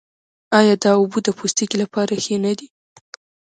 [0.57, 2.67] آیا دا اوبه د پوستکي لپاره ښې نه دي؟